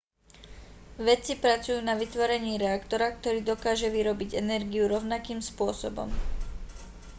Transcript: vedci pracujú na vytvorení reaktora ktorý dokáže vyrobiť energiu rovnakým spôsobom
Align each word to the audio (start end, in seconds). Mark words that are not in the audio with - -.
vedci 1.07 1.33
pracujú 1.43 1.77
na 1.83 1.93
vytvorení 2.01 2.53
reaktora 2.65 3.07
ktorý 3.17 3.39
dokáže 3.51 3.87
vyrobiť 3.97 4.29
energiu 4.43 4.83
rovnakým 4.93 5.39
spôsobom 5.49 6.09